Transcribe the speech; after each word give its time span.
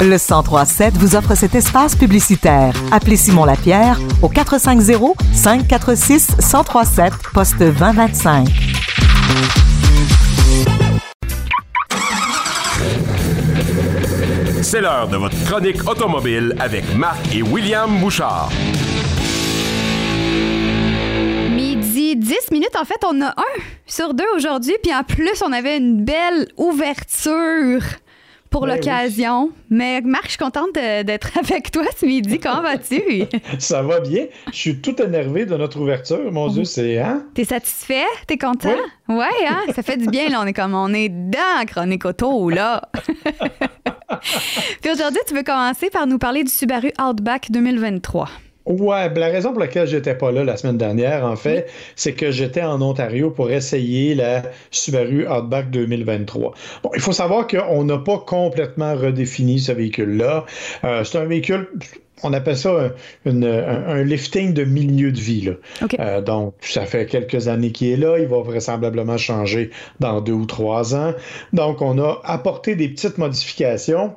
Le 0.00 0.18
1037 0.18 0.98
vous 0.98 1.16
offre 1.16 1.34
cet 1.34 1.54
espace 1.54 1.96
publicitaire. 1.96 2.74
Appelez 2.92 3.16
Simon 3.16 3.44
Lapierre 3.44 3.98
au 4.20 4.28
450 4.28 5.16
546 5.32 6.36
1037 6.38 7.12
poste 7.32 7.58
2025. 7.58 8.48
C'est 14.62 14.80
l'heure 14.80 15.08
de 15.08 15.16
votre 15.16 15.42
chronique 15.44 15.88
automobile 15.88 16.54
avec 16.58 16.84
Marc 16.96 17.34
et 17.34 17.42
William 17.42 17.98
Bouchard. 18.00 18.50
Midi 21.50 22.16
10 22.16 22.50
minutes, 22.50 22.76
en 22.78 22.84
fait, 22.84 23.02
on 23.06 23.22
a 23.22 23.28
un 23.28 23.60
sur 23.86 24.14
deux 24.14 24.24
aujourd'hui, 24.36 24.74
puis 24.82 24.94
en 24.94 25.04
plus, 25.04 25.42
on 25.46 25.52
avait 25.52 25.76
une 25.76 26.04
belle 26.04 26.48
ouverture 26.56 27.82
pour 28.54 28.66
Ben 28.66 28.74
oui. 28.74 28.76
l'occasion. 28.76 29.50
Mais 29.68 30.00
Marc, 30.02 30.26
je 30.26 30.30
suis 30.30 30.38
contente 30.38 30.74
d'être 30.74 31.36
avec 31.38 31.72
toi 31.72 31.82
ce 31.98 32.06
midi. 32.06 32.38
Comment 32.38 32.62
vas-tu? 32.62 33.24
Ça 33.58 33.82
va 33.82 33.98
bien. 33.98 34.26
Je 34.52 34.56
suis 34.56 34.80
tout 34.80 35.02
énervé 35.02 35.44
de 35.44 35.56
notre 35.56 35.80
ouverture. 35.80 36.30
Mon 36.30 36.46
Dieu, 36.46 36.62
c'est. 36.62 37.00
Hein? 37.00 37.24
T'es 37.34 37.44
satisfait? 37.44 38.04
T'es 38.28 38.38
content? 38.38 38.76
Ouais, 39.08 39.26
hein? 39.48 39.60
Ça 39.74 39.82
fait 39.82 39.96
du 39.96 40.06
bien, 40.06 40.28
là. 40.28 40.40
On 40.40 40.46
est 40.46 40.52
comme, 40.52 40.74
on 40.74 40.94
est 40.94 41.08
dans 41.08 41.66
Chronique 41.66 42.04
Auto, 42.04 42.48
là. 42.48 42.82
Puis 44.80 44.92
aujourd'hui, 44.92 45.20
tu 45.26 45.34
veux 45.34 45.42
commencer 45.42 45.90
par 45.90 46.06
nous 46.06 46.18
parler 46.18 46.44
du 46.44 46.52
Subaru 46.52 46.92
Outback 47.04 47.50
2023. 47.50 48.28
Ouais, 48.66 49.10
ben, 49.10 49.20
la 49.20 49.26
raison 49.28 49.50
pour 49.50 49.60
laquelle 49.60 49.86
j'étais 49.86 50.14
pas 50.14 50.32
là 50.32 50.42
la 50.42 50.56
semaine 50.56 50.78
dernière, 50.78 51.24
en 51.26 51.36
fait, 51.36 51.66
c'est 51.96 52.14
que 52.14 52.30
j'étais 52.30 52.62
en 52.62 52.80
Ontario 52.80 53.30
pour 53.30 53.50
essayer 53.50 54.14
la 54.14 54.42
Subaru 54.70 55.28
Outback 55.28 55.70
2023. 55.70 56.54
Bon, 56.82 56.90
il 56.94 57.00
faut 57.00 57.12
savoir 57.12 57.46
qu'on 57.46 57.84
n'a 57.84 57.98
pas 57.98 58.18
complètement 58.18 58.94
redéfini 58.94 59.58
ce 59.60 59.72
véhicule-là. 59.72 60.46
Euh, 60.84 61.04
c'est 61.04 61.18
un 61.18 61.26
véhicule. 61.26 61.68
On 62.22 62.32
appelle 62.32 62.56
ça 62.56 62.70
un, 62.70 62.92
une- 63.30 63.44
un- 63.44 63.86
un 63.86 64.02
lifting 64.02 64.54
de 64.54 64.64
milieu 64.64 65.12
de 65.12 65.20
vie. 65.20 65.42
là. 65.42 65.52
OK. 65.82 65.96
Euh, 66.00 66.22
donc, 66.22 66.54
ça 66.62 66.86
fait 66.86 67.04
quelques 67.04 67.48
années 67.48 67.70
qu'il 67.72 67.88
est 67.90 67.96
là. 67.96 68.18
Il 68.18 68.28
va 68.28 68.40
vraisemblablement 68.40 69.18
changer 69.18 69.70
dans 70.00 70.22
deux 70.22 70.32
ou 70.32 70.46
trois 70.46 70.94
ans. 70.94 71.12
Donc, 71.52 71.82
on 71.82 71.98
a 71.98 72.22
apporté 72.24 72.76
des 72.76 72.88
petites 72.88 73.18
modifications. 73.18 74.14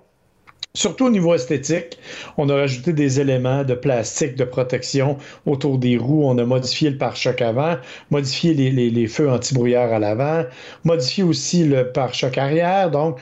Surtout 0.77 1.05
au 1.07 1.09
niveau 1.09 1.33
esthétique, 1.33 1.97
on 2.37 2.49
a 2.49 2.55
rajouté 2.55 2.93
des 2.93 3.19
éléments 3.19 3.63
de 3.63 3.73
plastique 3.73 4.35
de 4.35 4.43
protection 4.43 5.17
autour 5.47 5.79
des 5.79 5.97
roues. 5.97 6.23
On 6.25 6.37
a 6.37 6.45
modifié 6.45 6.91
le 6.91 6.97
pare-choc 6.99 7.41
avant, 7.41 7.77
modifié 8.11 8.53
les, 8.53 8.69
les- 8.69 8.91
les 8.91 9.07
feux 9.07 9.27
anti-brouillard 9.27 9.91
à 9.91 9.97
l'avant, 9.97 10.43
modifié 10.83 11.23
aussi 11.23 11.63
le 11.65 11.91
pare-choc 11.91 12.37
arrière. 12.37 12.91
Donc, 12.91 13.17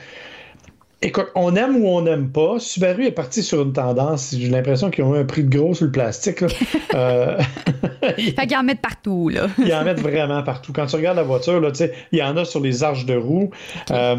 écoute, 1.00 1.28
on 1.34 1.56
aime 1.56 1.76
ou 1.76 1.88
on 1.88 2.02
n'aime 2.02 2.28
pas. 2.30 2.58
Subaru 2.58 3.06
est 3.06 3.10
parti 3.12 3.42
sur 3.42 3.62
une 3.62 3.72
tendance. 3.72 4.34
J'ai 4.38 4.48
l'impression 4.50 4.90
qu'ils 4.90 5.04
ont 5.04 5.14
eu 5.14 5.18
un 5.20 5.24
prix 5.24 5.42
de 5.44 5.56
gros 5.56 5.72
sur 5.74 5.86
le 5.86 5.92
plastique. 5.92 6.42
là. 6.42 6.48
Euh, 6.94 7.38
Fait 8.16 8.46
qu'ils 8.46 8.56
en 8.56 8.62
mettent 8.62 8.80
partout, 8.80 9.28
là. 9.30 9.48
ils 9.58 9.72
en 9.74 9.82
mettent 9.84 10.00
vraiment 10.00 10.42
partout. 10.42 10.72
Quand 10.72 10.86
tu 10.86 10.96
regardes 10.96 11.16
la 11.16 11.22
voiture, 11.24 11.60
là, 11.60 11.70
tu 11.70 11.78
sais, 11.78 11.92
il 12.12 12.18
y 12.18 12.22
en 12.22 12.36
a 12.36 12.44
sur 12.44 12.60
les 12.60 12.82
arches 12.84 13.04
de 13.06 13.16
roue. 13.16 13.50
Euh, 13.90 14.16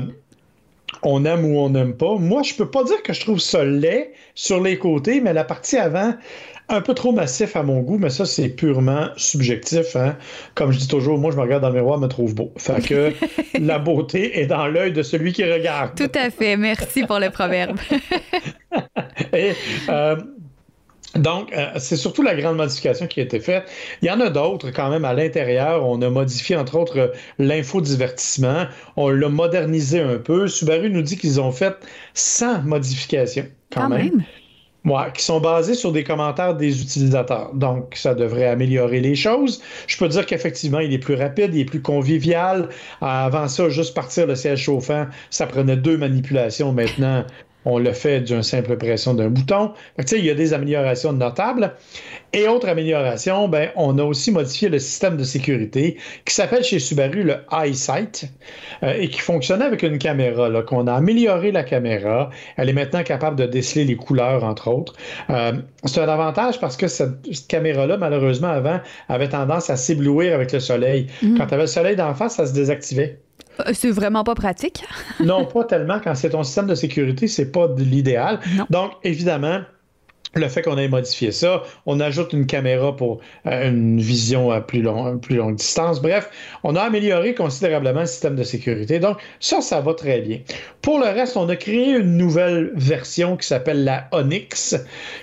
on 1.04 1.26
aime 1.26 1.46
ou 1.46 1.60
on 1.60 1.70
n'aime 1.70 1.94
pas. 1.96 2.16
Moi, 2.16 2.44
je 2.44 2.54
peux 2.54 2.70
pas 2.70 2.84
dire 2.84 3.02
que 3.04 3.14
je 3.14 3.22
trouve 3.22 3.40
ça 3.40 3.64
laid 3.64 4.12
sur 4.36 4.62
les 4.62 4.78
côtés, 4.78 5.22
mais 5.22 5.34
la 5.34 5.44
partie 5.44 5.78
avant, 5.78 6.14
un 6.70 6.82
peu 6.82 6.94
trop 6.94 7.12
massif 7.14 7.56
à 7.56 7.64
mon 7.64 7.80
goût, 7.82 7.98
mais 7.98 8.10
ça, 8.10 8.26
c'est 8.26 8.50
purement 8.50 9.08
subjectif. 9.16 9.96
hein. 9.96 10.18
Comme 10.54 10.72
je 10.72 10.80
dis 10.80 10.88
toujours, 10.88 11.18
moi, 11.18 11.32
je 11.32 11.38
me 11.38 11.42
regarde 11.42 11.62
dans 11.62 11.70
le 11.70 11.76
miroir, 11.76 11.98
me 12.00 12.08
trouve 12.08 12.36
beau. 12.36 12.52
Fait 12.58 12.82
que 12.86 13.14
la 13.60 13.80
beauté 13.80 14.40
est 14.40 14.48
dans 14.48 14.68
l'œil 14.68 14.92
de 14.92 15.02
celui 15.02 15.32
qui 15.34 15.44
regarde. 15.46 15.96
Tout 15.96 16.12
à 16.20 16.30
fait. 16.30 16.58
Merci 16.58 17.04
pour 17.04 17.20
le 17.20 17.30
proverbe. 17.30 17.78
Et, 19.34 19.54
euh, 19.90 20.16
donc, 21.16 21.52
euh, 21.54 21.68
c'est 21.78 21.96
surtout 21.96 22.22
la 22.22 22.36
grande 22.36 22.58
modification 22.58 23.08
qui 23.08 23.20
a 23.20 23.24
été 23.24 23.40
faite. 23.40 23.64
Il 24.02 24.08
y 24.08 24.12
en 24.12 24.20
a 24.20 24.30
d'autres 24.30 24.72
quand 24.72 24.90
même 24.90 25.06
à 25.06 25.14
l'intérieur. 25.14 25.88
On 25.88 26.02
a 26.02 26.10
modifié, 26.10 26.56
entre 26.56 26.78
autres, 26.78 27.12
l'infodivertissement. 27.40 28.66
On 28.98 29.10
l'a 29.10 29.30
modernisé 29.30 30.00
un 30.00 30.18
peu. 30.18 30.48
Subaru 30.48 30.90
nous 30.90 31.02
dit 31.02 31.18
qu'ils 31.18 31.40
ont 31.42 31.52
fait 31.52 31.76
100 32.14 32.64
modifications 32.64 33.46
quand, 33.72 33.84
Quand 33.84 33.90
même. 33.90 34.16
même? 34.16 34.24
Ouais, 34.86 35.12
qui 35.14 35.22
sont 35.22 35.42
basées 35.42 35.74
sur 35.74 35.92
des 35.92 36.06
commentaires 36.06 36.56
des 36.56 36.82
utilisateurs. 36.82 37.54
Donc, 37.54 37.94
ça 37.96 38.16
devrait 38.16 38.46
améliorer 38.46 39.02
les 39.02 39.16
choses. 39.16 39.62
Je 39.88 39.98
peux 39.98 40.08
dire 40.08 40.26
qu'effectivement, 40.26 40.80
il 40.80 40.94
est 40.94 41.00
plus 41.00 41.16
rapide, 41.16 41.54
il 41.54 41.62
est 41.62 41.66
plus 41.66 41.82
convivial. 41.82 42.70
Avant 43.02 43.50
ça, 43.50 43.68
juste 43.68 43.94
partir 43.94 44.28
le 44.28 44.36
siège 44.36 44.62
chauffant, 44.62 45.08
ça 45.30 45.46
prenait 45.46 45.76
deux 45.76 45.98
manipulations. 45.98 46.72
Maintenant, 46.72 47.26
on 47.70 47.80
le 47.80 47.92
fait 47.92 48.22
d'une 48.22 48.44
simple 48.44 48.78
pression 48.78 49.14
d'un 49.14 49.30
bouton. 49.30 49.74
Il 50.14 50.24
y 50.24 50.30
a 50.30 50.34
des 50.34 50.54
améliorations 50.54 51.12
notables. 51.12 51.74
Et 52.32 52.48
autre 52.48 52.70
amélioration, 52.70 53.50
ben, 53.50 53.72
on 53.76 53.98
a 54.00 54.04
aussi 54.04 54.32
modifié 54.32 54.70
le 54.70 54.80
système 54.80 55.18
de 55.18 55.24
sécurité 55.26 55.98
qui 56.24 56.34
s'appelle 56.34 56.64
chez 56.64 56.80
Subaru 56.80 57.24
le 57.24 57.36
EyeSight 57.52 58.32
euh, 58.84 58.94
et 58.98 59.10
qui 59.10 59.20
fonctionnait 59.20 59.66
avec 59.66 59.84
une 59.84 59.98
caméra. 59.98 60.48
Là, 60.48 60.62
qu'on 60.62 60.88
a 60.88 60.94
amélioré 60.94 61.52
la 61.52 61.64
caméra. 61.64 62.30
Elle 62.56 62.70
est 62.70 62.74
maintenant 62.74 63.04
capable 63.04 63.36
de 63.36 63.46
déceler 63.46 63.84
les 63.84 63.96
couleurs, 63.96 64.46
entre 64.46 64.70
autres. 64.70 64.94
Euh, 65.30 65.54
c'est 65.84 66.00
un 66.00 66.08
avantage 66.08 66.62
parce 66.62 66.78
que 66.78 66.88
cette, 66.88 67.26
cette 67.34 67.48
caméra-là, 67.48 67.98
malheureusement, 67.98 68.50
avant, 68.50 68.80
avait 69.10 69.30
tendance 69.30 69.70
à 69.70 69.76
s'éblouir 69.76 70.34
avec 70.34 70.54
le 70.54 70.62
soleil. 70.62 71.08
Mhm. 71.22 71.38
Quand 71.38 71.48
tu 71.48 71.54
avais 71.54 71.64
le 71.64 71.68
soleil 71.68 71.98
d'en 71.98 72.14
face, 72.14 72.36
ça 72.36 72.46
se 72.46 72.54
désactivait. 72.54 73.20
Euh, 73.60 73.72
C'est 73.74 73.92
vraiment 73.92 74.24
pas 74.24 74.36
pratique. 74.36 74.84
Non, 75.20 75.46
pas 75.46 75.64
tellement. 75.64 76.00
Quand 76.04 76.16
c'est 76.16 76.30
ton 76.32 76.44
système 76.44 76.68
de 76.68 76.76
sécurité, 76.76 77.28
c'est 77.28 77.52
pas 77.52 77.68
de 77.68 77.84
l'idéal. 77.84 78.40
Donc, 78.70 78.92
évidemment, 79.04 79.62
le 80.36 80.48
fait 80.50 80.62
qu'on 80.62 80.78
ait 80.78 80.88
modifié 80.88 81.32
ça, 81.32 81.64
on 81.86 82.00
ajoute 82.00 82.34
une 82.34 82.46
caméra 82.46 82.96
pour 82.96 83.20
euh, 83.48 83.70
une 83.70 84.00
vision 84.00 84.52
à 84.52 84.62
plus, 84.62 84.82
long- 84.82 85.18
plus 85.18 85.36
longue 85.38 85.56
distance. 85.56 86.02
Bref, 86.02 86.30
on 86.64 86.76
a 86.76 86.82
amélioré 86.82 87.34
considérablement 87.34 88.02
le 88.02 88.06
système 88.06 88.36
de 88.36 88.44
sécurité. 88.44 89.00
Donc, 89.00 89.18
ça, 89.40 89.62
ça 89.62 89.80
va 89.82 89.94
très 89.94 90.20
bien. 90.22 90.40
Pour 90.82 91.00
le 91.00 91.06
reste, 91.06 91.38
on 91.38 91.48
a 91.50 91.56
créé 91.56 91.92
une 91.92 92.18
nouvelle 92.18 92.72
version 92.76 93.36
qui 93.38 93.48
s'appelle 93.48 93.84
la 93.84 94.08
Onyx, 94.12 94.76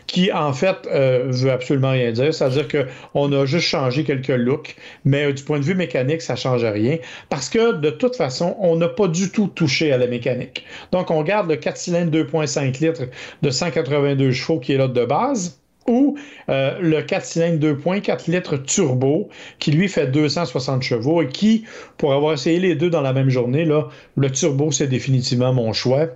qui 0.07 0.33
en 0.33 0.53
fait 0.53 0.77
euh, 0.91 1.25
veut 1.29 1.53
absolument 1.53 1.93
rien 1.93 2.11
dire. 2.13 2.33
C'est-à-dire 2.35 2.67
qu'on 2.69 3.33
a 3.33 3.47
juste 3.47 3.67
changé 3.67 4.05
quelques 4.05 4.29
looks, 4.29 4.75
mais 5.05 5.27
euh, 5.27 5.33
du 5.33 5.43
point 5.45 5.59
de 5.59 5.65
vue 5.65 5.75
mécanique, 5.75 6.23
ça 6.23 6.33
ne 6.33 6.39
change 6.39 6.65
rien. 6.65 6.99
Parce 7.29 7.49
que 7.49 7.73
de 7.73 7.91
toute 7.91 8.17
façon, 8.17 8.57
on 8.59 8.77
n'a 8.77 8.89
pas 8.89 9.09
du 9.09 9.31
tout 9.31 9.49
touché 9.49 9.93
à 9.93 9.99
la 9.99 10.07
mécanique. 10.07 10.65
Donc, 10.93 11.11
on 11.11 11.23
garde 11.23 11.49
le 11.49 11.57
4 11.57 11.77
cylindres 11.77 12.11
2,5 12.11 12.81
litres 12.81 13.03
de 13.43 13.51
182 13.51 14.33
chevaux 14.33 14.59
qui 14.59 14.73
est 14.73 14.79
là 14.79 14.89
de 14.95 15.05
base 15.05 15.61
ou 15.87 16.17
euh, 16.49 16.79
le 16.81 17.03
4 17.03 17.25
cylindres 17.25 17.67
2.4 17.67 18.31
litres 18.31 18.57
turbo 18.57 19.29
qui 19.59 19.71
lui 19.71 19.89
fait 19.89 20.07
260 20.07 20.83
chevaux 20.83 21.23
et 21.23 21.29
qui, 21.29 21.65
pour 21.99 22.15
avoir 22.15 22.33
essayé 22.33 22.59
les 22.59 22.75
deux 22.75 22.91
dans 22.91 23.03
la 23.03 23.13
même 23.13 23.29
journée, 23.29 23.65
là, 23.65 23.89
le 24.17 24.31
turbo, 24.31 24.71
c'est 24.71 24.87
définitivement 24.87 25.53
mon 25.53 25.73
choix. 25.73 26.09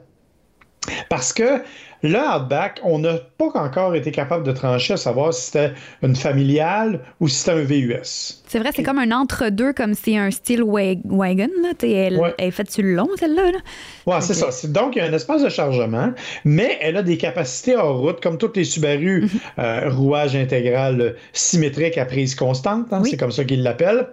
Parce 1.08 1.32
que 1.32 1.62
le 2.02 2.16
Outback, 2.16 2.80
on 2.84 3.00
n'a 3.00 3.14
pas 3.38 3.46
encore 3.56 3.94
été 3.96 4.12
capable 4.12 4.44
de 4.44 4.52
trancher 4.52 4.92
à 4.94 4.96
savoir 4.96 5.34
si 5.34 5.46
c'était 5.46 5.72
une 6.02 6.14
familiale 6.14 7.00
ou 7.18 7.26
si 7.26 7.36
c'était 7.36 7.50
un 7.52 7.62
VUS. 7.64 8.42
C'est 8.46 8.60
vrai, 8.60 8.70
c'est 8.74 8.84
comme 8.84 8.98
un 9.00 9.10
entre-deux, 9.10 9.72
comme 9.72 9.94
si 9.94 10.16
un 10.16 10.30
style 10.30 10.62
wa- 10.62 10.94
wagon. 11.06 11.48
Là. 11.60 11.70
Elle, 11.82 12.16
Ouais. 12.18 12.34
elle 12.38 12.48
est 12.48 12.50
faite 12.52 12.70
sur 12.70 12.84
le 12.84 12.94
long, 12.94 13.08
celle-là. 13.18 13.50
là. 13.50 13.58
Ouais, 14.06 14.20
c'est 14.20 14.34
ça. 14.34 14.48
Donc, 14.68 14.94
il 14.94 15.00
y 15.00 15.02
a 15.02 15.06
un 15.06 15.12
espace 15.12 15.42
de 15.42 15.48
chargement, 15.48 16.12
mais 16.44 16.78
elle 16.80 16.96
a 16.98 17.02
des 17.02 17.16
capacités 17.18 17.74
hors 17.76 17.98
route, 17.98 18.20
comme 18.22 18.38
toutes 18.38 18.56
les 18.56 18.64
Subaru, 18.64 19.22
Mhm. 19.22 19.28
euh, 19.58 19.90
rouage 19.90 20.36
intégral 20.36 21.00
euh, 21.00 21.10
symétrique 21.32 21.98
à 21.98 22.04
prise 22.04 22.34
constante. 22.36 22.86
hein, 22.92 23.00
Oui. 23.02 23.10
C'est 23.10 23.16
comme 23.16 23.32
ça 23.32 23.44
qu'ils 23.44 23.62
l'appellent, 23.64 24.06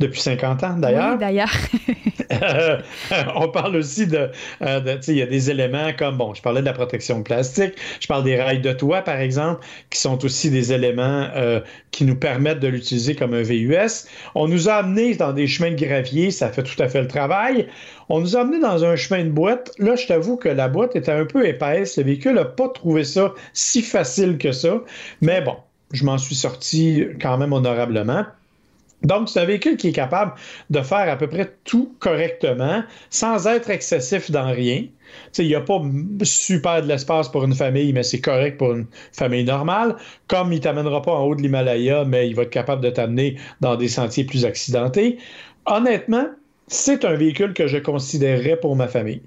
depuis 0.00 0.20
50 0.20 0.64
ans 0.64 0.76
d'ailleurs. 0.78 1.12
Oui, 1.12 1.18
d'ailleurs. 1.20 1.50
Euh, 2.42 2.78
on 3.34 3.48
parle 3.48 3.74
aussi 3.76 4.06
de, 4.06 4.30
euh, 4.62 4.78
de- 4.80 4.92
tu 4.94 5.02
sais, 5.02 5.12
il 5.12 5.18
y 5.18 5.22
a 5.22 5.26
des 5.26 5.50
éléments 5.50 5.90
comme, 5.98 6.16
bon, 6.16 6.29
je 6.34 6.42
parlais 6.42 6.60
de 6.60 6.66
la 6.66 6.72
protection 6.72 7.22
plastique, 7.22 7.74
je 8.00 8.06
parle 8.06 8.24
des 8.24 8.40
rails 8.40 8.60
de 8.60 8.72
toit, 8.72 9.02
par 9.02 9.20
exemple, 9.20 9.64
qui 9.90 9.98
sont 9.98 10.24
aussi 10.24 10.50
des 10.50 10.72
éléments 10.72 11.28
euh, 11.34 11.60
qui 11.90 12.04
nous 12.04 12.16
permettent 12.16 12.60
de 12.60 12.68
l'utiliser 12.68 13.14
comme 13.14 13.34
un 13.34 13.42
VUS. 13.42 14.06
On 14.34 14.48
nous 14.48 14.68
a 14.68 14.74
amenés 14.74 15.14
dans 15.14 15.32
des 15.32 15.46
chemins 15.46 15.70
de 15.70 15.76
gravier, 15.76 16.30
ça 16.30 16.50
fait 16.50 16.62
tout 16.62 16.80
à 16.82 16.88
fait 16.88 17.00
le 17.00 17.08
travail. 17.08 17.66
On 18.08 18.20
nous 18.20 18.36
a 18.36 18.40
amenés 18.40 18.60
dans 18.60 18.84
un 18.84 18.96
chemin 18.96 19.24
de 19.24 19.30
boîte. 19.30 19.72
Là, 19.78 19.96
je 19.96 20.06
t'avoue 20.06 20.36
que 20.36 20.48
la 20.48 20.68
boîte 20.68 20.96
était 20.96 21.12
un 21.12 21.24
peu 21.24 21.46
épaisse. 21.46 21.96
Le 21.96 22.04
véhicule 22.04 22.34
n'a 22.34 22.44
pas 22.44 22.68
trouvé 22.68 23.04
ça 23.04 23.32
si 23.52 23.82
facile 23.82 24.38
que 24.38 24.52
ça. 24.52 24.82
Mais 25.20 25.40
bon, 25.40 25.56
je 25.92 26.04
m'en 26.04 26.18
suis 26.18 26.34
sorti 26.34 27.06
quand 27.20 27.38
même 27.38 27.52
honorablement. 27.52 28.24
Donc, 29.02 29.28
c'est 29.28 29.40
un 29.40 29.44
véhicule 29.44 29.76
qui 29.76 29.88
est 29.88 29.92
capable 29.92 30.32
de 30.68 30.80
faire 30.82 31.08
à 31.10 31.16
peu 31.16 31.26
près 31.26 31.54
tout 31.64 31.94
correctement, 32.00 32.82
sans 33.08 33.46
être 33.46 33.70
excessif 33.70 34.30
dans 34.30 34.50
rien. 34.50 34.84
Il 35.38 35.46
n'y 35.46 35.54
a 35.54 35.60
pas 35.60 35.80
super 36.22 36.82
de 36.82 36.88
l'espace 36.88 37.28
pour 37.28 37.44
une 37.44 37.54
famille, 37.54 37.92
mais 37.92 38.02
c'est 38.02 38.20
correct 38.20 38.58
pour 38.58 38.72
une 38.72 38.86
famille 39.12 39.44
normale. 39.44 39.96
Comme 40.28 40.52
il 40.52 40.56
ne 40.56 40.62
t'amènera 40.62 41.02
pas 41.02 41.12
en 41.12 41.24
haut 41.24 41.34
de 41.34 41.42
l'Himalaya, 41.42 42.04
mais 42.04 42.28
il 42.28 42.34
va 42.34 42.42
être 42.42 42.50
capable 42.50 42.82
de 42.82 42.90
t'amener 42.90 43.36
dans 43.60 43.76
des 43.76 43.88
sentiers 43.88 44.24
plus 44.24 44.44
accidentés. 44.44 45.18
Honnêtement, 45.66 46.26
c'est 46.68 47.04
un 47.04 47.14
véhicule 47.14 47.54
que 47.54 47.66
je 47.66 47.78
considérerais 47.78 48.56
pour 48.56 48.76
ma 48.76 48.86
famille. 48.86 49.22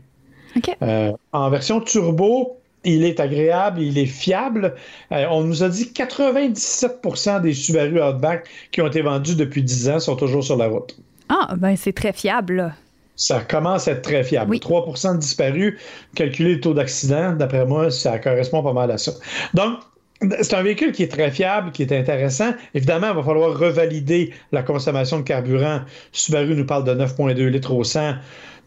Euh, 0.82 1.12
en 1.32 1.50
version 1.50 1.82
turbo, 1.82 2.58
il 2.84 3.04
est 3.04 3.20
agréable, 3.20 3.82
il 3.82 3.98
est 3.98 4.06
fiable. 4.06 4.76
Euh, 5.12 5.26
on 5.30 5.44
nous 5.44 5.64
a 5.64 5.70
dit 5.70 5.92
97% 5.94 7.42
des 7.42 7.54
Subaru 7.54 8.02
Outback 8.02 8.48
qui 8.72 8.82
ont 8.82 8.88
été 8.88 9.02
vendus 9.02 9.36
depuis 9.36 9.64
10 9.64 9.90
ans 9.90 10.00
sont 10.00 10.16
toujours 10.16 10.44
sur 10.44 10.58
la 10.58 10.68
route. 10.68 10.98
Ah, 11.30 11.56
ben 11.58 11.76
c'est 11.76 11.94
très 11.94 12.14
fiable. 12.14 12.56
Là. 12.56 12.72
Ça 13.16 13.42
commence 13.42 13.88
à 13.88 13.92
être 13.92 14.02
très 14.02 14.24
fiable. 14.24 14.52
Oui. 14.52 14.60
3 14.60 14.86
de 15.14 15.18
disparus, 15.20 15.80
calculer 16.16 16.56
le 16.56 16.62
taux 16.62 16.74
d'accident, 16.74 17.34
d'après 17.34 17.66
moi, 17.66 17.92
ça 17.92 18.18
correspond 18.20 18.64
pas 18.64 18.74
mal 18.74 18.92
à 18.92 18.98
ça. 18.98 19.14
Donc, 19.54 19.80
c'est 20.22 20.54
un 20.54 20.64
véhicule 20.64 20.92
qui 20.92 21.04
est 21.04 21.12
très 21.12 21.32
fiable, 21.32 21.72
qui 21.72 21.84
est 21.84 21.92
intéressant. 21.92 22.54
Évidemment, 22.74 23.10
il 23.10 23.16
va 23.16 23.24
falloir 23.24 23.58
revalider 23.58 24.32
la 24.52 24.64
consommation 24.64 25.18
de 25.18 25.24
carburant. 25.24 25.82
Subaru 26.12 26.56
nous 26.56 26.66
parle 26.66 26.84
de 26.84 26.94
9,2 26.94 27.48
litres 27.48 27.74
au 27.74 27.84
100. 27.84 28.16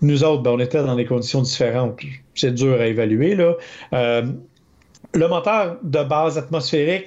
Nous 0.02 0.24
autres, 0.24 0.42
ben, 0.42 0.50
on 0.52 0.58
était 0.58 0.82
dans 0.82 0.96
des 0.96 1.06
conditions 1.06 1.42
différentes. 1.42 2.00
C'est 2.34 2.54
dur 2.54 2.80
à 2.80 2.86
évaluer. 2.86 3.36
Euh, 3.92 4.22
le 5.14 5.28
moteur 5.28 5.78
de 5.82 6.02
base 6.02 6.36
atmosphérique, 6.36 7.06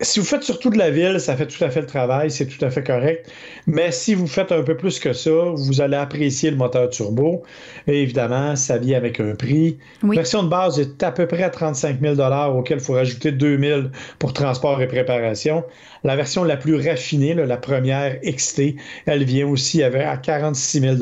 si 0.00 0.20
vous 0.20 0.26
faites 0.26 0.42
surtout 0.42 0.70
de 0.70 0.78
la 0.78 0.90
ville, 0.90 1.18
ça 1.18 1.36
fait 1.36 1.46
tout 1.46 1.62
à 1.64 1.68
fait 1.68 1.80
le 1.80 1.86
travail, 1.86 2.30
c'est 2.30 2.46
tout 2.46 2.64
à 2.64 2.70
fait 2.70 2.82
correct. 2.82 3.30
Mais 3.66 3.90
si 3.90 4.14
vous 4.14 4.26
faites 4.26 4.52
un 4.52 4.62
peu 4.62 4.76
plus 4.76 5.00
que 5.00 5.12
ça, 5.12 5.30
vous 5.54 5.80
allez 5.80 5.96
apprécier 5.96 6.50
le 6.50 6.56
moteur 6.56 6.88
turbo. 6.90 7.42
Et 7.86 8.02
évidemment, 8.02 8.54
ça 8.54 8.78
vient 8.78 8.96
avec 8.96 9.18
un 9.18 9.34
prix. 9.34 9.78
Oui. 10.02 10.16
La 10.16 10.22
version 10.22 10.44
de 10.44 10.48
base 10.48 10.78
est 10.78 11.02
à 11.02 11.10
peu 11.10 11.26
près 11.26 11.42
à 11.42 11.50
35 11.50 12.00
000 12.00 12.20
auquel 12.56 12.78
il 12.78 12.84
faut 12.84 12.94
rajouter 12.94 13.32
2 13.32 13.58
000 13.58 13.80
pour 14.18 14.32
transport 14.32 14.80
et 14.80 14.86
préparation. 14.86 15.64
La 16.04 16.16
version 16.16 16.44
la 16.44 16.56
plus 16.56 16.76
raffinée, 16.76 17.34
là, 17.34 17.44
la 17.44 17.56
première 17.56 18.18
XT, 18.22 18.76
elle 19.06 19.24
vient 19.24 19.46
aussi 19.48 19.82
à 19.82 20.16
46 20.16 20.80
000 20.80 20.96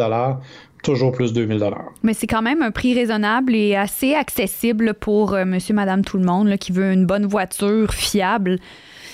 toujours 0.83 1.13
plus 1.13 1.33
2000 1.33 1.59
dollars. 1.59 1.93
Mais 2.03 2.15
c'est 2.15 2.27
quand 2.27 2.43
même 2.43 2.63
un 2.63 2.71
prix 2.71 2.95
raisonnable 2.95 3.55
et 3.55 3.77
assez 3.77 4.15
accessible 4.15 4.95
pour 4.95 5.35
euh, 5.35 5.45
monsieur, 5.45 5.75
madame, 5.75 6.05
tout 6.05 6.19
le 6.19 6.25
monde 6.25 6.49
là, 6.49 6.59
qui 6.59 6.73
veut 6.73 6.93
une 6.93 7.07
bonne 7.07 7.27
voiture 7.27 7.93
fiable. 7.95 8.59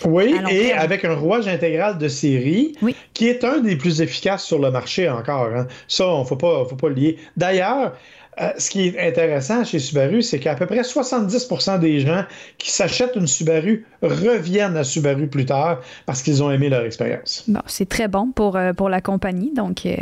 Oui, 0.05 0.35
et 0.51 0.69
terme. 0.69 0.79
avec 0.81 1.05
un 1.05 1.15
rouage 1.15 1.49
intégral 1.49 1.97
de 1.99 2.09
série, 2.09 2.75
Oui. 2.83 2.95
qui 3.15 3.29
est 3.29 3.43
un 3.45 3.61
des 3.61 3.77
plus 3.77 4.03
efficaces 4.03 4.45
sur 4.45 4.59
le 4.59 4.71
marché 4.71 5.09
encore. 5.09 5.47
hein. 5.55 5.67
Ça, 5.89 6.07
on 6.09 6.21
ne 6.21 6.25
faut 6.25 6.37
pas, 6.37 6.65
faut 6.69 6.77
pas 6.77 6.89
le 6.89 6.95
lier. 6.95 7.17
D'ailleurs, 7.37 7.93
euh, 8.41 8.51
ce 8.59 8.69
qui 8.69 8.89
est 8.89 8.99
intéressant 9.09 9.65
chez 9.65 9.79
Subaru, 9.79 10.21
c'est 10.21 10.41
qu'à 10.41 10.57
peu 10.57 10.67
près 10.67 10.81
70% 10.83 11.79
des 11.79 12.01
gens 12.01 12.25
qui 12.59 12.71
s'achètent 12.73 13.15
une 13.15 13.29
Subaru 13.29 13.87
reviennent 14.03 14.77
à 14.77 14.83
Subaru 14.85 15.29
plus 15.29 15.47
tard 15.47 15.81
parce 16.05 16.21
qu'ils 16.23 16.43
ont 16.43 16.51
aimé 16.51 16.69
leur 16.69 16.85
expérience. 16.85 17.45
Bon, 17.47 17.61
c'est 17.67 17.89
très 17.89 18.09
bon 18.09 18.33
pour, 18.35 18.57
euh, 18.57 18.73
pour 18.73 18.89
la 18.89 19.01
compagnie. 19.01 19.53
Donc, 19.55 19.87
euh, 19.87 19.95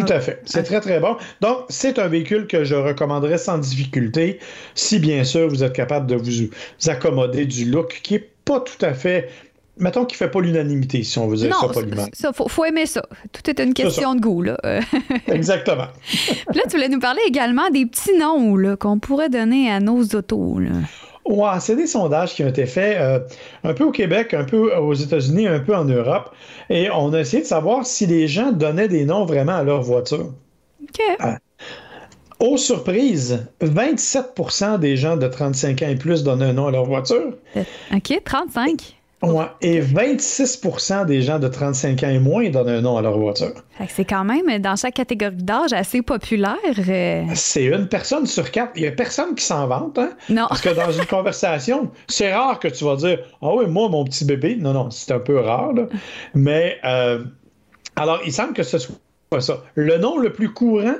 Tout 0.00 0.06
Ah. 0.10 0.14
à 0.16 0.20
fait. 0.20 0.42
C'est 0.44 0.62
très, 0.62 0.80
très 0.80 1.00
bon. 1.00 1.16
Donc, 1.40 1.58
c'est 1.68 1.98
un 1.98 2.08
véhicule 2.08 2.46
que 2.46 2.64
je 2.64 2.74
recommanderais 2.74 3.38
sans 3.38 3.58
difficulté, 3.58 4.38
si 4.74 4.98
bien 4.98 5.24
sûr 5.24 5.48
vous 5.48 5.62
êtes 5.64 5.72
capable 5.72 6.06
de 6.06 6.16
vous, 6.16 6.90
accommoder 6.90 7.46
du 7.46 7.64
look 7.64 8.00
qui 8.02 8.14
est 8.16 8.30
pas 8.44 8.60
tout 8.60 8.84
à 8.84 8.94
fait. 8.94 9.28
Mettons 9.78 10.06
qu'il 10.06 10.16
fait 10.16 10.30
pas 10.30 10.40
l'unanimité, 10.40 11.02
si 11.02 11.18
on 11.18 11.26
veut 11.28 11.36
dire 11.36 11.54
ça 11.54 11.66
non, 11.66 11.72
poliment. 11.72 12.06
ça, 12.14 12.32
faut, 12.32 12.48
faut 12.48 12.64
aimer 12.64 12.86
ça. 12.86 13.02
Tout 13.32 13.50
est 13.50 13.60
une 13.62 13.74
question 13.74 14.14
de 14.14 14.20
goût. 14.20 14.40
Là. 14.40 14.56
Exactement. 15.26 15.88
Puis 16.06 16.54
là, 16.54 16.62
tu 16.64 16.76
voulais 16.76 16.88
nous 16.88 16.98
parler 16.98 17.20
également 17.26 17.68
des 17.70 17.84
petits 17.84 18.16
noms 18.18 18.56
qu'on 18.80 18.98
pourrait 18.98 19.28
donner 19.28 19.70
à 19.70 19.80
nos 19.80 20.02
autos. 20.02 20.58
Là. 20.60 20.70
Ouais, 21.28 21.60
c'est 21.60 21.76
des 21.76 21.86
sondages 21.86 22.34
qui 22.34 22.44
ont 22.44 22.48
été 22.48 22.66
faits 22.66 22.98
euh, 23.00 23.18
un 23.64 23.74
peu 23.74 23.84
au 23.84 23.90
Québec, 23.90 24.32
un 24.32 24.44
peu 24.44 24.74
aux 24.76 24.94
États-Unis, 24.94 25.48
un 25.48 25.60
peu 25.60 25.74
en 25.74 25.84
Europe. 25.84 26.30
Et 26.70 26.88
on 26.90 27.12
a 27.12 27.20
essayé 27.20 27.42
de 27.42 27.48
savoir 27.48 27.84
si 27.84 28.06
les 28.06 28.28
gens 28.28 28.52
donnaient 28.52 28.88
des 28.88 29.04
noms 29.04 29.24
vraiment 29.24 29.56
à 29.56 29.62
leur 29.62 29.82
voiture. 29.82 30.32
OK. 30.82 31.00
Aux 32.38 32.58
surprises, 32.58 33.46
27% 33.62 34.78
des 34.78 34.96
gens 34.96 35.16
de 35.16 35.26
35 35.26 35.82
ans 35.82 35.88
et 35.88 35.96
plus 35.96 36.22
donnent 36.22 36.42
un 36.42 36.52
nom 36.52 36.66
à 36.66 36.70
leur 36.70 36.84
voiture. 36.84 37.32
OK, 37.94 38.20
35. 38.24 38.96
Ouais, 39.22 39.46
et 39.62 39.80
26% 39.80 41.06
des 41.06 41.22
gens 41.22 41.38
de 41.38 41.48
35 41.48 42.02
ans 42.02 42.08
et 42.10 42.18
moins 42.18 42.48
donnent 42.50 42.68
un 42.68 42.80
nom 42.82 42.98
à 42.98 43.02
leur 43.02 43.18
voiture. 43.18 43.54
C'est 43.88 44.04
quand 44.04 44.24
même 44.24 44.58
dans 44.60 44.76
chaque 44.76 44.94
catégorie 44.94 45.36
d'âge 45.36 45.72
assez 45.72 46.02
populaire. 46.02 46.56
euh, 46.88 47.24
C'est 47.34 47.64
une 47.64 47.88
personne 47.88 48.26
sur 48.26 48.50
quatre. 48.50 48.72
Il 48.76 48.82
n'y 48.82 48.88
a 48.88 48.92
personne 48.92 49.34
qui 49.34 49.42
s'en 49.44 49.66
vante, 49.66 49.98
hein? 49.98 50.10
Non. 50.28 50.46
Parce 50.48 50.60
que 50.60 50.68
dans 50.68 50.90
une 50.92 51.06
conversation, 51.10 51.90
c'est 52.08 52.32
rare 52.34 52.58
que 52.60 52.68
tu 52.68 52.84
vas 52.84 52.96
dire 52.96 53.18
Ah 53.40 53.54
oui, 53.54 53.66
moi, 53.66 53.88
mon 53.88 54.04
petit 54.04 54.26
bébé. 54.26 54.56
Non, 54.60 54.74
non, 54.74 54.90
c'est 54.90 55.12
un 55.12 55.18
peu 55.20 55.38
rare, 55.40 55.72
là. 55.72 55.86
Mais, 56.34 56.76
euh, 56.84 57.24
alors, 57.96 58.20
il 58.26 58.32
semble 58.32 58.52
que 58.52 58.62
ce 58.62 58.76
soit 58.78 59.40
ça. 59.40 59.62
Le 59.74 59.96
nom 59.96 60.18
le 60.18 60.30
plus 60.32 60.52
courant, 60.52 60.94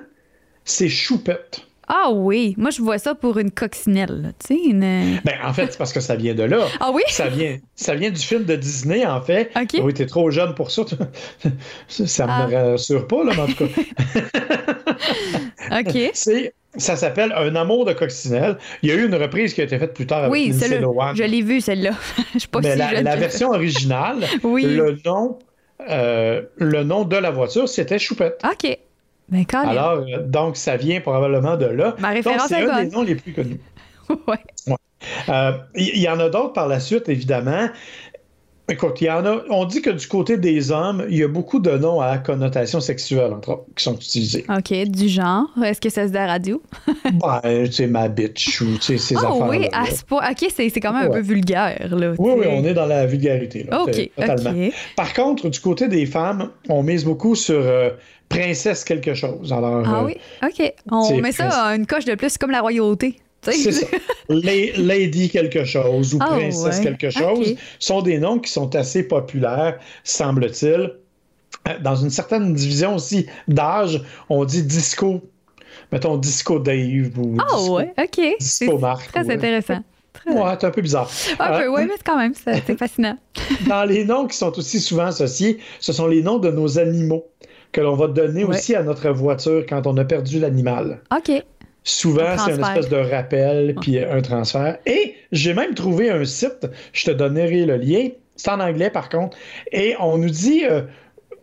c'est 0.64 0.88
Choupette. 0.88 1.60
Ah 1.88 2.10
oui, 2.12 2.54
moi 2.58 2.70
je 2.70 2.82
vois 2.82 2.98
ça 2.98 3.14
pour 3.14 3.38
une 3.38 3.50
coccinelle. 3.50 4.34
Tu 4.44 4.54
sais, 4.56 4.60
une. 4.70 4.80
Ben, 5.24 5.34
en 5.44 5.52
fait, 5.52 5.68
c'est 5.70 5.78
parce 5.78 5.92
que 5.92 6.00
ça 6.00 6.16
vient 6.16 6.34
de 6.34 6.42
là. 6.42 6.66
Ah 6.80 6.90
oui? 6.92 7.02
Ça 7.08 7.28
vient, 7.28 7.58
ça 7.76 7.94
vient 7.94 8.10
du 8.10 8.20
film 8.20 8.44
de 8.44 8.56
Disney, 8.56 9.06
en 9.06 9.20
fait. 9.20 9.50
OK. 9.56 9.80
Oui, 9.82 9.94
t'es 9.94 10.06
trop 10.06 10.30
jeune 10.30 10.54
pour 10.54 10.70
ça. 10.70 10.82
ça 11.88 12.26
Ah. 12.28 12.46
me 12.48 12.54
rassure 12.72 13.06
pas, 13.06 13.22
là, 13.24 13.32
mais 13.36 13.42
en 13.42 13.46
tout 13.46 13.66
cas. 13.66 13.82
OK. 15.80 15.98
C'est, 16.14 16.54
ça 16.76 16.96
s'appelle 16.96 17.32
Un 17.36 17.54
amour 17.56 17.84
de 17.86 17.92
coccinelle. 17.92 18.58
Il 18.82 18.90
y 18.90 18.92
a 18.92 18.96
eu 18.96 19.06
une 19.06 19.14
reprise 19.14 19.54
qui 19.54 19.60
a 19.60 19.64
été 19.64 19.78
faite 19.78 19.94
plus 19.94 20.06
tard 20.06 20.20
avec 20.24 20.32
Oui, 20.32 20.48
Lindsay 20.48 20.66
celle-là. 20.68 20.80
Lohan. 20.80 21.14
Je 21.14 21.22
l'ai 21.22 21.42
vu, 21.42 21.60
celle-là. 21.60 21.92
Je 22.34 22.38
suis 22.40 22.48
pas 22.48 22.60
Mais 22.60 22.72
si 22.72 22.78
la, 23.02 23.16
version 23.16 23.50
originale, 23.50 24.24
Oui. 24.42 24.64
le 24.64 24.98
nom, 25.04 25.38
euh, 25.88 26.42
le 26.56 26.84
nom 26.84 27.04
de 27.04 27.16
la 27.16 27.30
voiture, 27.30 27.68
c'était 27.68 27.98
Choupette. 27.98 28.40
OK. 28.44 28.78
Ben, 29.28 29.44
quand 29.44 29.62
même. 29.62 29.70
Alors, 29.70 30.04
euh, 30.06 30.22
donc, 30.22 30.56
ça 30.56 30.76
vient 30.76 31.00
probablement 31.00 31.56
de 31.56 31.66
là. 31.66 31.94
Ma 31.98 32.08
donc, 32.08 32.16
référence 32.24 32.48
c'est 32.48 32.62
est 32.62 32.70
un 32.70 32.84
des 32.84 32.90
noms 32.90 33.02
les 33.02 33.16
plus 33.16 33.32
connus. 33.32 33.60
ouais. 34.08 34.38
Euh, 35.28 35.52
Il 35.74 35.96
il 35.96 36.00
y, 36.00 36.08
en 36.08 36.18
a 36.20 36.28
d'autres 36.28 36.52
par 36.52 36.68
la 36.68 36.80
suite, 36.80 37.08
évidemment. 37.08 37.68
Écoute, 38.68 39.00
il 39.00 39.04
y 39.06 39.10
en 39.10 39.24
a. 39.24 39.42
On 39.48 39.64
dit 39.64 39.80
que 39.80 39.90
du 39.90 40.08
côté 40.08 40.38
des 40.38 40.72
hommes, 40.72 41.06
il 41.08 41.16
y 41.18 41.22
a 41.22 41.28
beaucoup 41.28 41.60
de 41.60 41.70
noms 41.70 42.00
à 42.00 42.18
connotation 42.18 42.80
sexuelle, 42.80 43.32
entre 43.32 43.50
autres, 43.50 43.64
qui 43.76 43.84
sont 43.84 43.94
utilisés. 43.94 44.44
OK, 44.48 44.72
du 44.88 45.08
genre. 45.08 45.46
Est-ce 45.64 45.80
que 45.80 45.88
ça 45.88 46.04
se 46.06 46.10
dit 46.10 46.18
à 46.18 46.26
la 46.26 46.32
radio? 46.32 46.60
ben, 47.04 47.40
tu 47.66 47.72
sais, 47.72 47.86
ma 47.86 48.08
bitch 48.08 48.60
ou 48.62 48.74
tu 48.78 48.80
sais, 48.82 48.98
ces 48.98 49.14
Oh 49.16 49.26
affaires. 49.26 49.48
oui, 49.48 49.68
à 49.72 49.86
ce 49.86 50.04
point. 50.04 50.28
OK, 50.28 50.50
c'est 50.52 50.68
quand 50.80 50.92
même 50.92 51.10
un 51.10 51.14
peu 51.14 51.20
vulgaire. 51.20 51.86
Là, 51.88 52.12
Oui, 52.18 52.32
oui, 52.38 52.46
on 52.48 52.64
est 52.64 52.74
dans 52.74 52.86
la 52.86 53.06
vulgarité. 53.06 53.64
Là, 53.70 53.82
OK, 53.82 54.10
totalement. 54.16 54.68
Par 54.96 55.14
contre, 55.14 55.48
du 55.48 55.60
côté 55.60 55.86
des 55.86 56.04
femmes, 56.06 56.50
on 56.68 56.82
mise 56.82 57.04
beaucoup 57.04 57.36
sur 57.36 57.60
euh, 57.60 57.90
princesse 58.28 58.82
quelque 58.82 59.14
chose. 59.14 59.52
Alors, 59.52 59.84
Ah 59.86 60.00
euh, 60.00 60.06
oui, 60.06 60.16
OK. 60.42 60.72
On 60.90 61.16
met 61.18 61.30
ça 61.30 61.66
à 61.66 61.76
une 61.76 61.86
coche 61.86 62.04
de 62.04 62.16
plus 62.16 62.36
comme 62.36 62.50
la 62.50 62.62
royauté. 62.62 63.16
Lady 64.28 65.28
quelque 65.30 65.64
chose 65.64 66.14
ou 66.14 66.18
Ah, 66.20 66.26
princesse 66.26 66.78
ouais. 66.78 66.82
quelque 66.84 67.10
chose 67.10 67.54
sont 67.78 68.02
des 68.02 68.18
noms 68.18 68.38
qui 68.38 68.50
sont 68.50 68.74
assez 68.74 69.02
populaires, 69.06 69.78
semble-t-il. 70.04 70.92
Euh, 71.68 71.78
Dans 71.82 71.96
une 71.96 72.10
certaine 72.10 72.54
division 72.54 72.94
aussi 72.96 73.26
d'âge, 73.48 74.02
on 74.28 74.44
dit 74.44 74.62
disco. 74.62 75.22
Mettons 75.92 76.16
disco 76.16 76.58
Dave 76.58 77.16
ou 77.18 77.36
Ah 77.40 77.56
disco, 77.56 77.76
ouais, 77.76 77.94
OK. 77.98 78.20
Disco 78.40 78.78
Marc. 78.78 79.12
très 79.12 79.28
euh, 79.30 79.34
intéressant. 79.34 79.78
Très- 80.12 80.32
Ouais, 80.32 80.56
c'est 80.58 80.66
un 80.66 80.70
peu 80.70 80.80
bizarre. 80.82 81.10
Un 81.38 81.52
Euh, 81.52 81.58
peu, 81.60 81.68
oui, 81.68 81.82
mais 81.86 81.92
c'est 81.96 82.02
quand 82.04 82.16
même, 82.16 82.32
c'est 82.34 82.62
c'est 82.66 82.78
fascinant. 82.78 83.16
Dans 83.68 83.84
les 83.84 84.04
noms 84.04 84.26
qui 84.26 84.36
sont 84.36 84.56
aussi 84.58 84.80
souvent 84.80 85.06
associés, 85.06 85.58
ce 85.78 85.92
sont 85.92 86.06
les 86.06 86.22
noms 86.22 86.38
de 86.38 86.50
nos 86.50 86.78
animaux 86.78 87.26
que 87.70 87.80
l'on 87.82 87.94
va 87.94 88.08
donner 88.08 88.44
Ouais. 88.44 88.56
aussi 88.56 88.74
à 88.74 88.82
notre 88.82 89.10
voiture 89.10 89.64
quand 89.68 89.86
on 89.86 89.96
a 89.98 90.04
perdu 90.04 90.40
l'animal. 90.40 91.00
OK. 91.14 91.30
Souvent, 91.88 92.36
c'est 92.36 92.50
une 92.56 92.60
espèce 92.64 92.88
de 92.88 92.96
rappel 92.96 93.76
puis 93.80 94.00
un 94.00 94.20
transfert. 94.20 94.76
Et 94.86 95.14
j'ai 95.30 95.54
même 95.54 95.72
trouvé 95.74 96.10
un 96.10 96.24
site, 96.24 96.66
je 96.92 97.04
te 97.06 97.10
donnerai 97.12 97.64
le 97.64 97.76
lien, 97.76 98.08
c'est 98.34 98.50
en 98.50 98.58
anglais 98.60 98.90
par 98.90 99.08
contre, 99.08 99.36
et 99.70 99.94
on 100.00 100.18
nous 100.18 100.28
dit, 100.30 100.64
euh, 100.68 100.82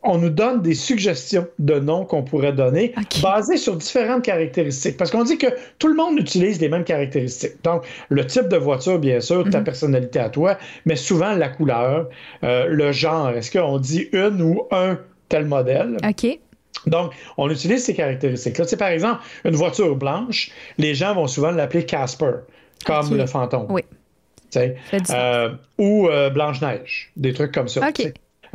on 0.03 0.17
nous 0.17 0.29
donne 0.29 0.61
des 0.61 0.73
suggestions 0.73 1.47
de 1.59 1.79
noms 1.79 2.03
qu'on 2.03 2.23
pourrait 2.23 2.51
donner 2.51 2.93
Ok. 2.97 3.21
basées 3.21 3.55
sur 3.55 3.77
différentes 3.77 4.23
caractéristiques. 4.25 4.97
Parce 4.97 5.11
qu'on 5.11 5.23
dit 5.23 5.37
que 5.37 5.47
tout 5.79 5.87
le 5.87 5.95
monde 5.95 6.19
utilise 6.19 6.59
les 6.59 6.67
mêmes 6.67 6.83
caractéristiques. 6.83 7.63
Donc, 7.63 7.85
le 8.09 8.25
type 8.27 8.49
de 8.49 8.57
voiture, 8.57 8.99
bien 8.99 9.21
sûr, 9.21 9.49
ta 9.49 9.59
Mhm. 9.59 9.63
personnalité 9.63 10.19
à 10.19 10.27
toi, 10.29 10.57
mais 10.85 10.97
souvent 10.97 11.31
la 11.35 11.47
couleur, 11.47 12.09
euh, 12.43 12.65
le 12.67 12.91
genre. 12.91 13.29
Est-ce 13.29 13.49
qu'on 13.57 13.77
dit 13.79 14.09
une 14.11 14.41
ou 14.41 14.63
un 14.71 14.99
tel 15.29 15.45
modèle? 15.45 15.95
OK. 16.05 16.37
Donc, 16.87 17.13
on 17.37 17.49
utilise 17.49 17.83
ces 17.85 17.93
caractéristiques-là. 17.93 18.65
Tu 18.65 18.69
sais, 18.71 18.77
par 18.77 18.89
exemple, 18.89 19.21
une 19.45 19.55
voiture 19.55 19.95
blanche, 19.95 20.51
les 20.77 20.95
gens 20.95 21.13
vont 21.15 21.27
souvent 21.27 21.51
l'appeler 21.51 21.85
Casper, 21.85 22.31
comme 22.85 23.15
le 23.15 23.25
fantôme. 23.25 23.67
Oui. 23.69 23.83
Euh, 25.09 25.49
ou 25.79 26.07
euh, 26.07 26.29
Blanche-Neige, 26.29 27.11
des 27.17 27.33
trucs 27.33 27.51
comme 27.51 27.67
ça. 27.67 27.89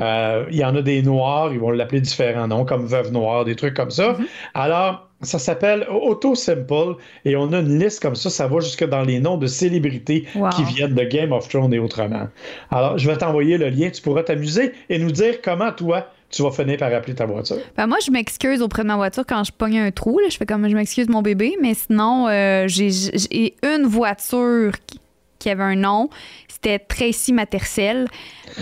Euh, 0.00 0.44
Il 0.50 0.56
y 0.56 0.64
en 0.64 0.76
a 0.76 0.82
des 0.82 1.02
noirs, 1.02 1.52
ils 1.52 1.58
vont 1.58 1.70
l'appeler 1.70 2.00
différents 2.00 2.46
noms, 2.46 2.64
comme 2.64 2.86
Veuve 2.86 3.10
Noire, 3.10 3.44
des 3.44 3.56
trucs 3.56 3.74
comme 3.74 3.90
ça. 3.90 4.12
Mhm. 4.12 4.26
Alors, 4.54 5.08
ça 5.22 5.40
s'appelle 5.40 5.84
Auto 5.90 6.36
Simple 6.36 6.94
et 7.24 7.34
on 7.34 7.52
a 7.52 7.58
une 7.58 7.80
liste 7.80 8.00
comme 8.00 8.14
ça, 8.14 8.30
ça 8.30 8.46
va 8.46 8.60
jusque 8.60 8.84
dans 8.84 9.02
les 9.02 9.18
noms 9.18 9.36
de 9.36 9.48
célébrités 9.48 10.24
Wow. 10.36 10.50
qui 10.50 10.62
viennent 10.62 10.94
de 10.94 11.02
Game 11.02 11.32
of 11.32 11.48
Thrones 11.48 11.74
et 11.74 11.80
autrement. 11.80 12.28
Alors, 12.70 12.96
je 12.96 13.10
vais 13.10 13.16
t'envoyer 13.16 13.58
le 13.58 13.70
lien, 13.70 13.90
tu 13.90 14.00
pourras 14.00 14.22
t'amuser 14.22 14.72
et 14.88 14.98
nous 15.00 15.10
dire 15.10 15.40
comment 15.42 15.72
toi, 15.72 16.06
tu 16.30 16.42
vas 16.42 16.50
finir 16.50 16.76
par 16.78 16.92
appeler 16.92 17.14
ta 17.14 17.24
voiture. 17.26 17.56
Ben 17.76 17.86
moi, 17.86 17.98
je 18.04 18.10
m'excuse 18.10 18.60
auprès 18.62 18.82
de 18.82 18.88
ma 18.88 18.96
voiture 18.96 19.24
quand 19.26 19.44
je 19.44 19.52
pogne 19.52 19.78
un 19.78 19.90
trou. 19.90 20.18
Là. 20.18 20.28
Je 20.30 20.36
fais 20.36 20.46
comme 20.46 20.68
je 20.68 20.74
m'excuse 20.74 21.08
mon 21.08 21.22
bébé, 21.22 21.56
mais 21.62 21.74
sinon, 21.74 22.28
euh, 22.28 22.64
j'ai 22.68 22.90
j'ai 22.90 23.54
une 23.62 23.84
voiture 23.86 24.72
qui, 24.86 25.00
qui 25.38 25.50
avait 25.50 25.62
un 25.62 25.76
nom. 25.76 26.10
C'était 26.48 26.78
Tracy 26.78 27.32
Matercel, 27.32 28.08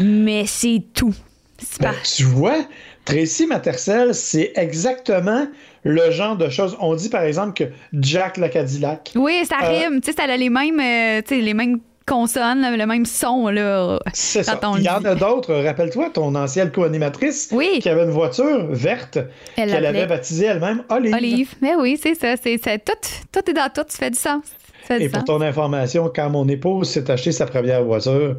mais 0.00 0.44
c'est 0.46 0.82
tout. 0.94 1.14
C'est 1.58 1.80
Ben, 1.80 1.90
pas- 1.92 1.96
tu 2.04 2.24
vois, 2.24 2.58
Tracy 3.04 3.46
Mattercell, 3.46 4.14
c'est 4.14 4.52
exactement 4.56 5.46
le 5.84 6.10
genre 6.10 6.36
de 6.36 6.48
choses. 6.50 6.76
On 6.80 6.94
dit 6.94 7.08
par 7.08 7.22
exemple 7.22 7.54
que 7.54 7.70
Jack 7.94 8.36
le 8.36 8.48
Cadillac. 8.48 9.12
Oui, 9.14 9.44
ça 9.48 9.56
Euh, 9.64 9.68
rime. 9.88 10.00
Tu 10.00 10.10
sais, 10.10 10.16
ça 10.16 10.24
a 10.24 10.36
les 10.36 10.50
mêmes, 10.50 10.78
euh, 10.80 11.22
tu 11.22 11.34
sais, 11.36 11.40
les 11.40 11.54
mêmes 11.54 11.78
consonnes, 12.06 12.60
là, 12.62 12.76
le 12.76 12.86
même 12.86 13.04
son. 13.04 13.48
Là. 13.48 13.98
C'est 14.12 14.42
ça. 14.42 14.58
Il 14.78 14.82
y 14.82 14.88
en 14.88 15.04
a 15.04 15.14
d'autres. 15.14 15.54
Rappelle-toi, 15.54 16.10
ton 16.14 16.34
ancienne 16.34 16.70
co-animatrice 16.70 17.48
Oui. 17.52 17.80
qui 17.80 17.88
avait 17.88 18.04
une 18.04 18.10
voiture 18.10 18.66
verte 18.70 19.18
Elle 19.56 19.70
qu'elle 19.70 19.86
avait 19.86 20.06
baptisée 20.06 20.46
elle-même 20.46 20.82
Olive. 20.88 21.14
Olive. 21.14 21.54
Mais 21.60 21.74
oui, 21.74 21.98
c'est 22.02 22.14
ça. 22.14 22.34
C'est, 22.42 22.58
tout, 22.84 22.92
tout 23.32 23.50
est 23.50 23.54
dans 23.54 23.68
tout. 23.72 23.82
Ça 23.88 23.98
fait 23.98 24.10
du 24.10 24.18
sens. 24.18 24.42
Fait 24.84 24.96
Et 24.96 25.04
du 25.04 25.10
pour 25.10 25.18
sens. 25.20 25.26
ton 25.26 25.40
information, 25.42 26.10
quand 26.14 26.30
mon 26.30 26.48
épouse 26.48 26.88
s'est 26.88 27.10
acheté 27.10 27.32
sa 27.32 27.46
première 27.46 27.82
voiture, 27.82 28.36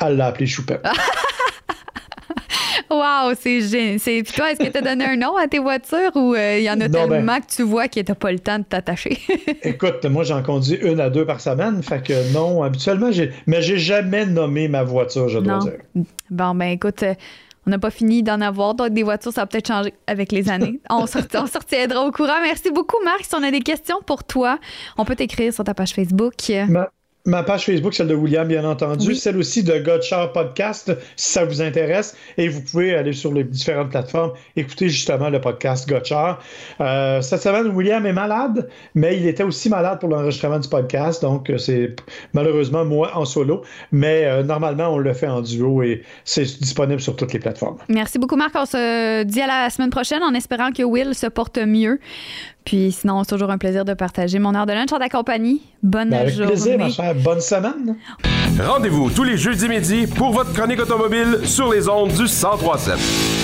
elle 0.00 0.16
l'a 0.16 0.26
appelée 0.26 0.46
Choupette. 0.46 0.86
Wow, 2.90 3.34
c'est 3.38 3.60
génial. 3.60 3.98
Puis 3.98 4.24
toi, 4.34 4.50
est-ce 4.50 4.58
que 4.58 4.68
tu 4.68 4.78
as 4.78 4.82
donné 4.82 5.04
un 5.04 5.16
nom 5.16 5.36
à 5.36 5.46
tes 5.46 5.60
voitures 5.60 6.10
ou 6.16 6.34
euh, 6.34 6.58
il 6.58 6.64
y 6.64 6.70
en 6.70 6.80
a 6.80 6.88
Non, 6.88 7.06
ben- 7.06 7.08
tellement 7.08 7.40
que 7.40 7.46
tu 7.46 7.62
vois 7.62 7.86
que 7.86 8.00
tu 8.00 8.14
pas 8.14 8.32
le 8.32 8.40
temps 8.40 8.58
de 8.58 8.64
t'attacher? 8.64 9.18
Écoute, 9.62 10.04
moi 10.06 10.24
j'en 10.24 10.42
conduis 10.42 10.78
une 10.82 11.00
à 11.00 11.08
deux 11.08 11.24
par 11.24 11.40
semaine, 11.40 11.82
fait 11.82 12.02
que 12.02 12.32
non, 12.32 12.62
habituellement, 12.62 13.12
j'ai. 13.12 13.30
Mais 13.46 13.62
j'ai 13.62 13.78
jamais 13.78 14.26
nommé 14.26 14.66
ma 14.68 14.82
voiture, 14.82 15.28
je 15.28 15.38
dois 15.38 15.54
non. 15.54 15.58
dire. 15.60 15.78
Bon, 16.30 16.54
ben 16.54 16.70
écoute, 16.70 17.02
euh, 17.04 17.14
on 17.66 17.70
n'a 17.70 17.78
pas 17.78 17.90
fini 17.90 18.22
d'en 18.22 18.40
avoir. 18.40 18.74
Donc, 18.74 18.90
des 18.90 19.02
voitures, 19.02 19.32
ça 19.32 19.42
va 19.42 19.46
peut-être 19.46 19.68
changer 19.68 19.94
avec 20.06 20.32
les 20.32 20.48
années. 20.50 20.80
On 20.90 21.06
se 21.06 21.18
on 21.18 22.06
au 22.06 22.10
courant. 22.10 22.40
Merci 22.42 22.70
beaucoup, 22.70 22.96
Marc. 23.04 23.24
Si 23.24 23.34
on 23.34 23.42
a 23.42 23.50
des 23.50 23.60
questions 23.60 23.98
pour 24.04 24.24
toi, 24.24 24.58
on 24.98 25.04
peut 25.04 25.14
t'écrire 25.14 25.52
sur 25.52 25.62
ta 25.64 25.74
page 25.74 25.92
Facebook. 25.92 26.34
Ma, 26.68 26.90
ma 27.26 27.42
page 27.42 27.66
Facebook, 27.66 27.92
celle 27.94 28.08
de 28.08 28.14
William, 28.14 28.48
bien 28.48 28.64
entendu, 28.64 29.08
Oui. 29.08 29.16
celle 29.16 29.36
aussi 29.36 29.62
de 29.62 29.78
Godchar 29.78 30.32
Podcast, 30.32 30.96
si 31.16 31.32
ça 31.32 31.44
vous 31.44 31.60
intéresse. 31.60 32.16
Et 32.38 32.48
vous 32.48 32.62
pouvez 32.62 32.94
aller 32.94 33.12
sur 33.12 33.32
les 33.32 33.44
différentes 33.44 33.90
plateformes, 33.90 34.32
écouter 34.56 34.88
justement 34.88 35.28
le 35.28 35.40
podcast 35.40 35.88
Godchar. 35.88 36.42
Euh, 36.80 37.20
cette 37.20 37.42
semaine, 37.42 37.68
William 37.68 38.04
est 38.06 38.12
malade, 38.12 38.68
mais 38.94 39.16
il 39.18 39.26
était 39.26 39.42
aussi 39.42 39.68
malade 39.68 40.00
pour 40.00 40.08
l'enregistrement 40.08 40.58
du 40.58 40.68
podcast. 40.68 41.20
Donc, 41.22 41.50
euh, 41.50 41.58
c'est 41.58 41.94
malheureusement 42.32 42.84
moi 42.84 43.10
en 43.14 43.24
solo. 43.26 43.62
Mais 43.92 44.24
euh, 44.24 44.42
normalement, 44.42 44.88
on 44.94 44.98
le 44.98 45.12
fait 45.12 45.28
en 45.28 45.42
duo 45.42 45.82
et 45.82 46.02
c'est 46.24 46.42
disponible 46.60 47.00
sur 47.00 47.16
toutes 47.16 47.32
les 47.32 47.38
plateformes. 47.38 47.76
Merci 47.88 48.18
beaucoup, 48.18 48.36
Marc. 48.36 48.54
On 48.56 48.64
se 48.66 49.22
dit 49.24 49.42
à 49.42 49.46
la 49.46 49.70
semaine 49.70 49.90
prochaine 49.90 50.22
en 50.22 50.32
espérant 50.34 50.72
que 50.72 50.82
Will 50.82 51.14
se 51.14 51.26
porte 51.26 51.58
mieux. 51.58 52.00
Puis 52.64 52.92
sinon, 52.92 53.24
c'est 53.24 53.30
toujours 53.30 53.50
un 53.50 53.58
plaisir 53.58 53.84
de 53.84 53.94
partager 53.94 54.38
mon 54.38 54.54
heure 54.54 54.66
de 54.66 54.72
lunch 54.72 54.92
en 54.92 54.98
ta 54.98 55.08
compagnie. 55.08 55.62
Bonne 55.82 56.10
Ben, 56.10 56.20
avec 56.20 56.34
journée. 56.34 56.52
plaisir, 56.52 56.78
ma 56.78 56.90
chère. 56.90 57.14
Bonne 57.14 57.40
semaine. 57.40 57.96
Rendez-vous 58.64 59.10
tous 59.10 59.24
les 59.24 59.36
jeudis 59.36 59.68
midi 59.68 60.06
pour 60.06 60.32
votre 60.32 60.52
chronique 60.52 60.80
automobile 60.80 61.40
sur 61.44 61.72
les 61.72 61.88
ondes 61.88 62.10
du 62.12 62.22
1037. 62.22 63.39